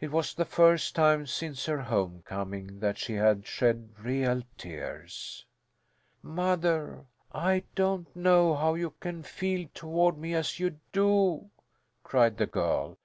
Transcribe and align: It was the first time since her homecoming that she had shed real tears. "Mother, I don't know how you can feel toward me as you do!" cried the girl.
It 0.00 0.10
was 0.10 0.34
the 0.34 0.44
first 0.44 0.96
time 0.96 1.24
since 1.24 1.66
her 1.66 1.82
homecoming 1.82 2.80
that 2.80 2.98
she 2.98 3.14
had 3.14 3.46
shed 3.46 3.90
real 3.96 4.42
tears. 4.58 5.46
"Mother, 6.20 7.04
I 7.30 7.62
don't 7.76 8.08
know 8.16 8.56
how 8.56 8.74
you 8.74 8.90
can 8.98 9.22
feel 9.22 9.68
toward 9.72 10.18
me 10.18 10.34
as 10.34 10.58
you 10.58 10.80
do!" 10.92 11.48
cried 12.02 12.38
the 12.38 12.46
girl. 12.46 12.98